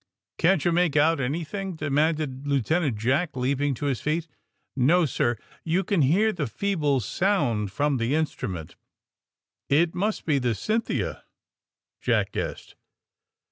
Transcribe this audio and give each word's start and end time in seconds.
^^ 0.35 0.37
Can't 0.39 0.65
you 0.65 0.71
make 0.71 0.95
out 0.95 1.19
anything?" 1.19 1.75
demanded 1.75 2.47
Lieutenant 2.47 2.97
Jack, 2.97 3.35
leaping 3.35 3.75
to 3.75 3.85
his 3.85 4.01
feet. 4.01 4.27
*^No, 4.75 5.07
sir; 5.07 5.37
you 5.63 5.83
can 5.83 6.01
hear 6.01 6.33
the 6.33 6.47
feeble 6.47 6.99
sound 6.99 7.71
from 7.71 7.97
the 7.97 8.15
instrument." 8.15 8.75
^*It 9.71 9.93
must 9.93 10.25
be 10.25 10.39
the 10.39 10.55
'Cynthia,'" 10.55 11.23
Jack 12.01 12.31
guessed. 12.31 12.73